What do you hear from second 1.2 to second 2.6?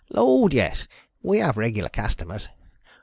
We have regular customers.